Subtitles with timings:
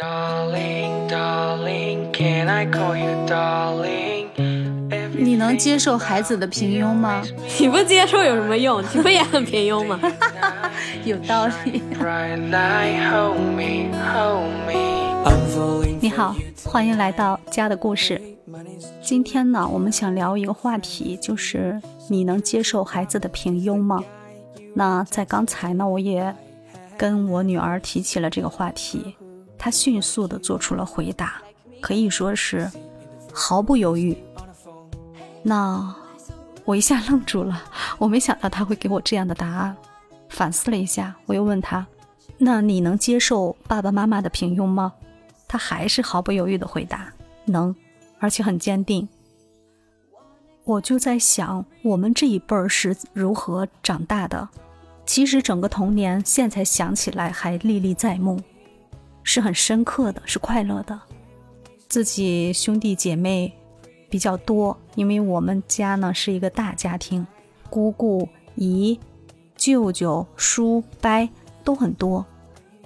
[5.12, 7.22] 你能接受孩子的平庸吗？
[7.60, 8.82] 你不接受有什么用？
[8.82, 10.00] 你不也很平庸吗？
[11.04, 11.82] 有道理。
[16.00, 18.18] 你好，欢迎来到家的故事。
[19.02, 21.78] 今天呢，我们想聊一个话题，就是
[22.08, 24.02] 你能接受孩子的平庸吗？
[24.74, 26.34] 那在刚才呢，我也
[26.96, 29.14] 跟我女儿提起了这个话题，
[29.62, 31.34] 他迅速的做出了回答，
[31.82, 32.70] 可以说是
[33.30, 34.16] 毫不犹豫。
[35.42, 35.94] 那
[36.64, 37.62] 我一下愣住了，
[37.98, 39.76] 我没想到他会给我这样的答案。
[40.30, 41.86] 反思了一下，我又问他
[42.38, 44.94] ：“那你能接受爸爸妈妈的平庸吗？”
[45.46, 47.12] 他还是毫不犹豫的回答
[47.44, 47.76] ：“能，
[48.18, 49.06] 而且很坚定。”
[50.64, 54.48] 我就在想，我们这一辈儿是如何长大的？
[55.04, 58.40] 其实整个童年，现在想起来还历历在目，
[59.22, 60.98] 是很深刻的，是快乐的。
[61.88, 63.52] 自己兄弟姐妹
[64.08, 67.26] 比较多，因为我们家呢是一个大家庭，
[67.68, 68.98] 姑姑、姨、
[69.56, 71.28] 舅舅、叔、伯
[71.64, 72.24] 都很多，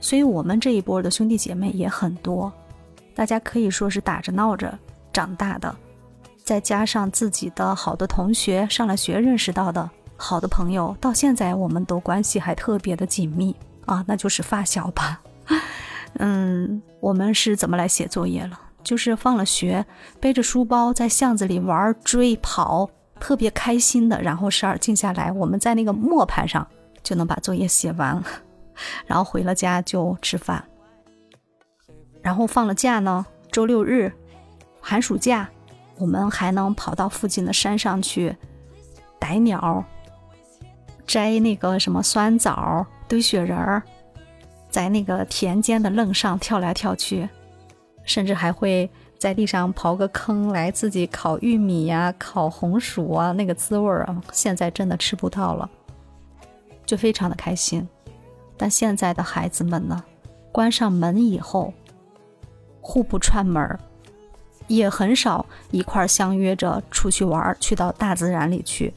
[0.00, 2.52] 所以我们这一波的兄弟姐妹也很多，
[3.14, 4.78] 大家可以说是打着闹着
[5.12, 5.74] 长大的。
[6.42, 13.54] 再加上自己的好的同学，上了学认识到的好的朋友，到现在我们都关系还特别的紧密
[13.86, 15.20] 啊，那就是发小吧。
[16.18, 18.60] 嗯，我们是怎么来写作业了？
[18.82, 19.84] 就是放了学，
[20.20, 24.20] 背着书包在巷子里玩、追、跑，特别开心的。
[24.20, 26.66] 然后十二静下来，我们在那个磨盘上
[27.02, 28.24] 就能把作业写完了，
[29.06, 30.62] 然后回了家就吃饭。
[32.20, 34.12] 然后放了假呢，周六日、
[34.80, 35.48] 寒暑假。
[35.96, 38.36] 我们还能跑到附近的山上去
[39.20, 39.84] 逮鸟、
[41.06, 43.80] 摘那个什么酸枣、堆雪人儿，
[44.74, 47.28] 在那个田间的愣上跳来跳去，
[48.02, 55.70] 甚至还会在地上刨个坑来自己烤玉米呀、烤红薯啊，那个滋味儿啊，现在真的吃不到了，
[56.84, 57.86] 就非常的开心。
[58.56, 60.02] 但现在的孩子们呢，
[60.50, 61.72] 关上门以后，
[62.80, 63.78] 互不串门儿。
[64.66, 68.92] 也很少一块儿相约着出去玩，去到大自然里去。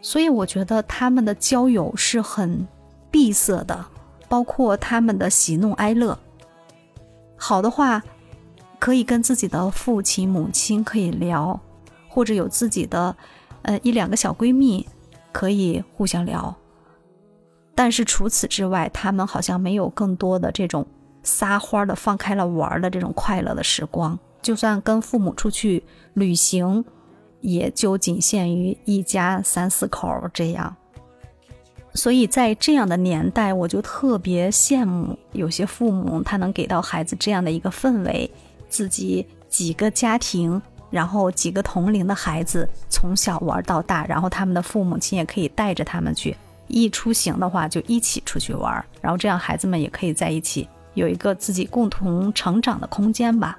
[0.00, 2.66] 所以我觉得他们的交友是很
[3.10, 3.84] 闭塞的，
[4.30, 6.16] 包括他们的喜怒哀乐。
[7.36, 8.02] 好的话，
[8.78, 11.60] 可以跟自己的父亲、母亲可以聊，
[12.08, 13.14] 或者有自己的
[13.62, 14.88] 呃一两个小闺蜜
[15.32, 16.56] 可以互相聊。
[17.74, 20.86] 但是除此之外，他们好像没有更多的这种。
[21.22, 26.82] 撒欢的放开了玩的这种快乐的时光，就算跟父母出去旅行，
[27.42, 30.74] 也就仅限于一家三四口这样。
[31.94, 38.30] 所以在这样的年代，我就特别羡慕有些父母，他能给到孩子这样的一个氛围，
[38.68, 46.36] 自己几个家庭，然后几个同龄的孩子从小玩到大，然后他们的父母亲也可以带着他们去，
[46.68, 50.68] 一出行的话就一起出去玩，然后这样孩子们也可以在一起。
[50.94, 53.56] 有一个自己共同成长的空间吧，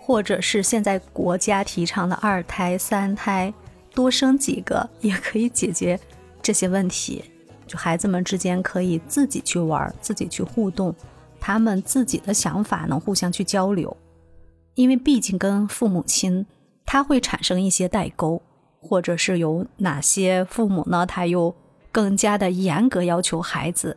[0.00, 3.52] 或者是现在国家提倡的二胎、三胎，
[3.92, 5.98] 多生几个也可以解决
[6.46, 7.24] 这些问题。
[7.66, 10.94] 就孩子们之间可以自己去玩，自己去互动，
[11.40, 13.96] 他们自己的想法能互相去交流。
[14.76, 16.46] 因为毕竟跟父母亲，
[16.84, 18.40] 他会产生一些代沟，
[18.80, 21.04] 或者是有哪些父母呢？
[21.04, 21.52] 他又
[21.90, 23.96] 更加的严格要求孩子。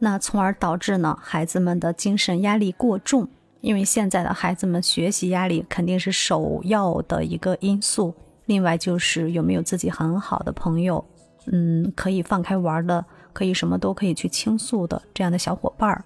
[0.00, 3.28] 那从而导致呢，孩子们的精神压力过重，
[3.60, 8.12] 因为现在的孩子们学习压力肯定是首要的一个因素。
[8.46, 11.02] 另外就是有没有自己很好的朋友，
[11.46, 16.04] 嗯，可以放开玩的，可以什么都可以去倾诉的这样的小伙伴儿。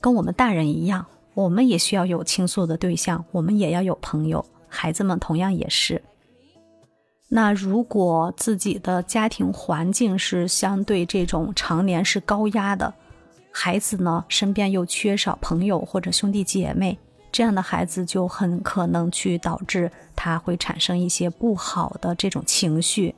[0.00, 4.44] 跟我们大人一样，我们也需要有倾诉的对象，我们也要有朋友。
[4.68, 6.02] 孩子们同样也是。
[7.28, 12.92] 那如果自己的家庭环境是相对这种常年是高压的，
[13.52, 16.98] 孩子呢身边又缺少朋友或者兄弟姐妹，
[17.30, 23.14] 这样的孩子就很可能去导致他会产生一些不好的这种情绪，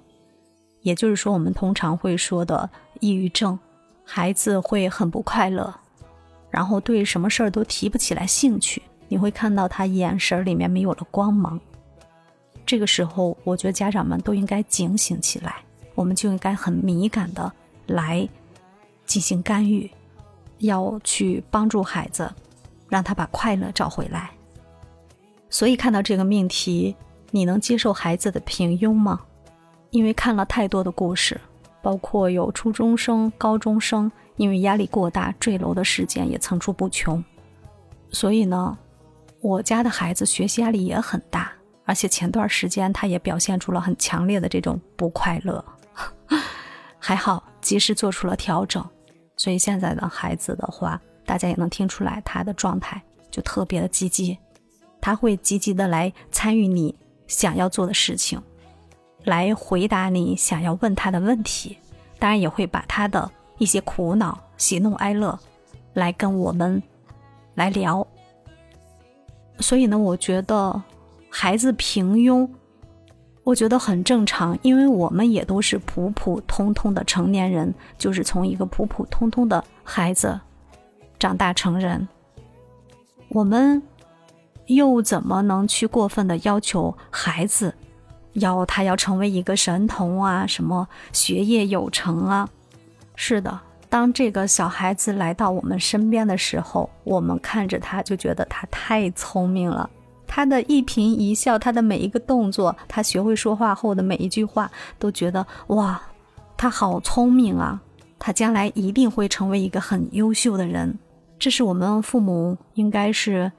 [0.83, 2.69] 也就是说我们通常会说的
[3.01, 3.59] 抑郁症，
[4.05, 5.75] 孩子会很不快乐，
[6.51, 11.59] 然后对什么事儿都提不起来兴趣，你会看到他眼神里面没有了光芒。
[12.65, 15.57] 这个时候，我觉得家长们都应该警醒起来，
[15.95, 17.53] 我们就应该很敏感的
[17.87, 18.29] 来
[19.05, 19.91] 进行干预，
[20.59, 22.33] 要去帮助孩子，
[22.89, 24.31] 让他把快乐找回来。
[25.51, 26.95] 所以看到这个命题，
[27.31, 29.21] 你能接受孩子的平庸吗？
[29.93, 31.39] 因为看了太多的故事，
[31.83, 37.23] 包括有初中生、高中生，因为压力过大，坠楼的事件也层出不穷。
[38.11, 38.77] 所以呢，
[39.41, 41.53] 我家的孩子学习压力也很大，
[41.85, 45.63] 而且前段时间他也表现出了很强烈的这种不快乐。
[46.99, 48.83] 还好及时做出了调整，
[49.37, 54.39] 所以现在的孩子的话，大家也能听出来他的状态就特别的积极，
[55.03, 58.41] 他会积极的来参与你想要做的事情，
[59.25, 61.77] 来回答你想要问他的问题，
[62.19, 65.39] 当然也会把他的一些苦恼、喜怒哀乐
[65.95, 66.83] 来跟我们
[67.55, 68.07] 来聊。
[69.61, 70.83] 所以呢，我觉得
[71.29, 72.49] 孩子平庸。
[73.45, 80.41] 我觉得很正常，因为我们也都是普普通通的成年人，就是从一个普普通通的孩子
[81.19, 82.07] 长大成人。
[83.31, 83.83] 我们
[84.67, 87.75] 又怎么能去过分的要求孩子，
[88.35, 92.49] 要他要成为一个神童啊，什么学业有成啊？
[93.15, 99.89] 是的，当这个小孩子来到我们身边的时候，我们看着他就觉得他太聪明了。
[100.27, 106.01] 他的一颦一笑，他的每一个动作，他学会说话后的每一句话，都觉得哇，
[106.57, 107.79] 他好聪明啊！
[108.19, 110.99] 他将来一定会成为一个很优秀的人。
[111.39, 113.53] 这是我们父母应该是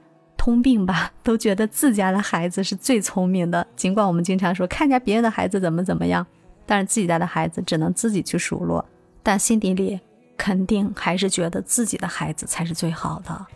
[0.44, 1.10] 通病吧？
[1.22, 3.66] 都觉得自家的孩子是最聪明的。
[3.76, 6.26] 尽管我们经常说看家别人的孩子怎么怎么样，
[6.66, 8.84] 但是自己家的孩子只能自己去数落，
[9.22, 9.98] 但心底里
[10.36, 13.46] 肯定还是觉得自己的孩子才是最好的。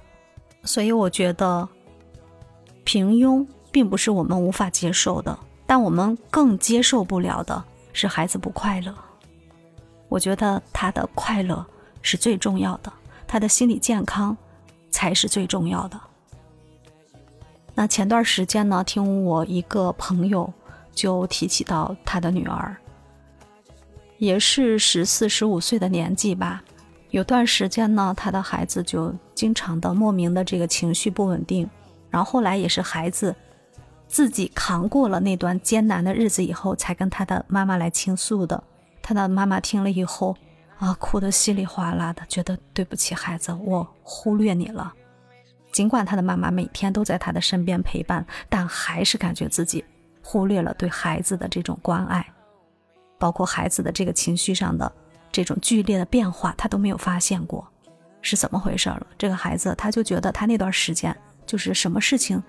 [0.62, 1.69] 所以我觉得。
[2.85, 7.62] 平庸并不是我们无法接受的，但我们更接受不了的
[7.93, 8.94] 是孩子不快乐。
[10.08, 11.67] 我觉得他的快乐
[12.00, 12.90] 是最重要的，
[13.26, 14.35] 他的心理健康
[14.90, 16.00] 才是最重要的。
[17.78, 20.52] 那前段时间呢，听我一个朋友
[20.92, 22.76] 就提起到他的女儿，
[24.16, 26.60] 也是十四、十五岁的年纪吧。
[27.10, 31.70] 有段时间呢，他的孩子就经常的莫名的这个情绪不稳定。
[32.10, 33.32] 然后后来也是孩子
[34.08, 38.60] 自己扛过了那段艰难的日子以后，才跟他的妈妈来倾诉的。
[39.00, 40.36] 他的妈妈听了以后，
[40.80, 44.92] 啊，哭得稀里哗啦的，觉得对不起孩子，我忽略你了。
[45.78, 49.84] 尽管他的妈妈每天都在他的身边陪伴，但还是感觉自己
[50.20, 52.26] 忽略了对孩子的这种关爱，
[53.16, 54.90] 包括孩子的这个情绪上的
[55.30, 57.64] 这种剧烈的变化，他都没有发现过，
[58.22, 59.06] 是怎么回事了？
[59.16, 61.16] 这个孩子他就觉得他那段时间。
[61.46, 62.42] 就是什么事情，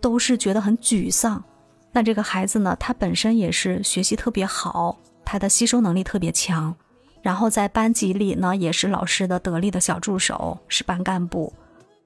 [0.00, 1.44] 都是觉得很沮丧。
[1.92, 6.74] 那这个孩子呢，他本身也是学习特别好，他的吸收能力特别强，
[7.20, 11.52] 然后在班级里呢，也是老师的得力的小助手，是班干部，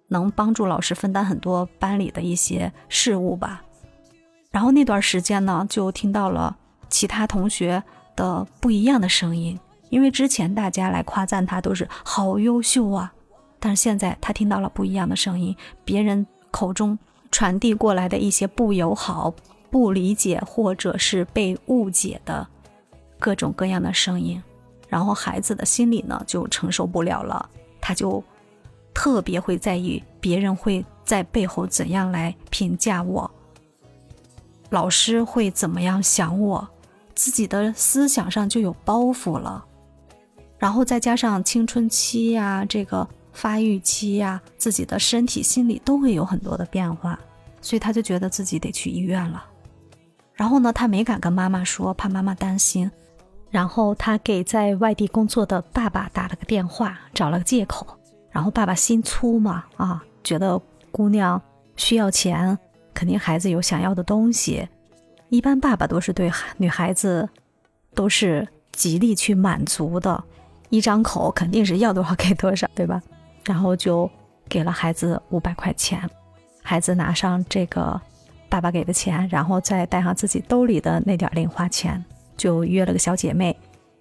[0.08, 3.62] 能帮助老师分担很多班里的一些事务吧。
[4.50, 6.56] 然后那段时间呢，就听到了
[6.88, 7.82] 其他同学
[8.16, 9.58] 的不一样的声音，
[9.90, 13.12] 因为之前大家来夸赞他都是好优秀啊，
[13.58, 16.26] 但是现在他听到了不一样的声音，别人。
[16.54, 16.96] 口中
[17.32, 19.34] 传递过来的一些不友好、
[19.72, 22.46] 不理解，或者是被误解的
[23.18, 24.40] 各种各样的声音，
[24.88, 27.50] 然后孩子的心理呢就承受不了了，
[27.80, 28.22] 他就
[28.94, 33.31] 特别会在意别人会在背后怎样来评价我，
[34.70, 36.67] 老师会怎么样想我，
[37.14, 39.64] 自己的思想上就有包袱了，
[40.58, 43.06] 然后再加上青春期呀，这个。
[43.37, 47.19] 发育期呀，自己的身体、心理都会有很多的变化，
[47.60, 49.44] 所以他就觉得自己得去医院了。
[50.34, 52.89] 然后呢，他没敢跟妈妈说，怕妈妈担心。
[53.51, 57.84] 然后他给在外地工作的爸爸打了个电话，找了个借口。
[58.34, 60.60] 然后爸爸心粗嘛，啊，觉得
[60.91, 61.41] 姑娘
[61.76, 62.58] 需要钱，
[62.93, 64.69] 肯定孩子有想要的东西。
[65.29, 67.29] 一般爸爸都是对女孩子
[67.94, 70.24] 都是极力去满足的，
[70.69, 73.00] 一张口肯定是要多少给多少，对吧？
[73.44, 74.10] 然后就
[74.48, 76.10] 给了孩子五百块钱，
[76.60, 78.00] 孩子拿上这个
[78.48, 82.05] 爸爸给的钱，然后再带上自己兜里的那点零花钱，
[82.36, 83.56] 就约了个小姐妹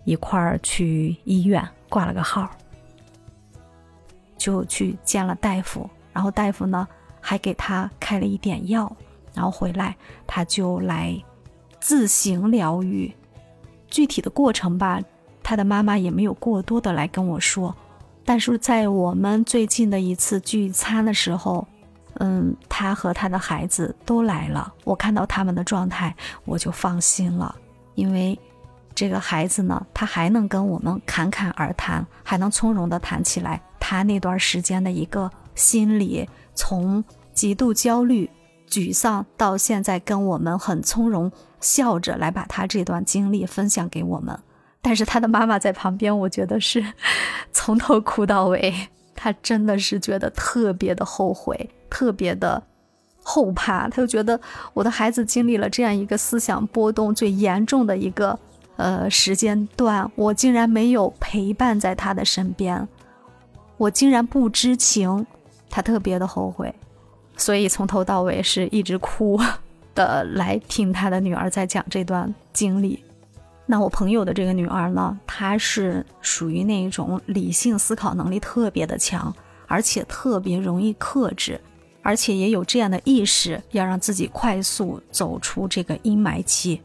[0.05, 2.49] 一块儿去医院挂了个号，
[4.43, 5.89] 就去见了大夫。
[6.11, 6.85] 然后大夫呢
[7.21, 8.93] 还给他开了一点药，
[9.33, 9.95] 然后回来
[10.27, 11.17] 他就来
[11.79, 13.09] 自行疗愈。
[13.89, 14.99] 具体的过程吧，
[15.41, 17.73] 他的妈妈也没有过多的来跟我说。
[18.25, 21.65] 但是在我们最近的一次聚餐的时候，
[22.15, 24.73] 嗯，他和他的孩子都来了。
[24.83, 27.55] 我看到他们的状态，我就放心了，
[27.95, 28.37] 因为
[28.93, 38.29] 这个孩子呢，他还能跟我们侃侃而谈，还能从容的谈起来他那段时间的一个心理，从极度焦虑、
[38.69, 44.39] 沮丧到现在跟我们很从容笑着来把他这段经历分享给我们。
[44.81, 46.93] 但是他的妈妈在旁边，我觉得是
[47.51, 48.73] 从头哭到尾。
[49.13, 52.63] 他真的是觉得特别的后悔，特别的
[53.21, 53.89] 后怕。
[53.89, 54.39] 他就觉得
[54.73, 58.37] 我的孩子经历了这样一个思想波动最严重的一个
[58.75, 62.85] 呃时间段，我竟然没有陪伴在他的身边，
[63.83, 65.25] 我竟然不知情。
[65.69, 66.73] 他特别的后悔，
[67.35, 69.41] 所以从头到尾是一直哭
[69.95, 73.03] 的来听他的女儿在讲这段经历。
[73.65, 79.35] 那我朋友的这个女儿呢，她是属于那种理性思考能力特别的强，
[79.67, 81.59] 而且特别容易克制，
[82.03, 86.79] 而且也有这样的意识，要让自己快速走出这个阴霾期。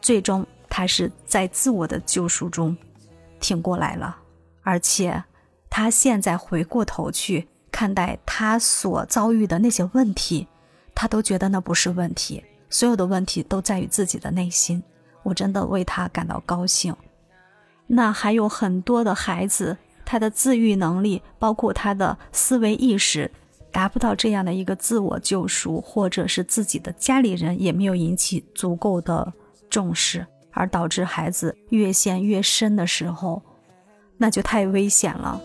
[0.00, 2.74] 最终，她是在自我的救赎中
[3.38, 4.16] 挺过来了，
[4.62, 5.22] 而且
[5.70, 10.48] 他现在回过头去看待他所遭遇的那些问题，
[10.94, 14.82] 他都觉得那不是问题，所有的问题都在于自己的内心。
[15.22, 16.94] 我真的为他感到高兴。
[17.86, 23.30] 那还有很多的孩子，他的自愈能力，包括他的思维意识，
[23.70, 29.32] 达不到这样的一个自我救赎，或者是自己的家里人也没有引起足够的
[29.68, 33.42] 重视，而导致孩子越陷越深的时候，
[34.16, 35.40] 那就太危险了。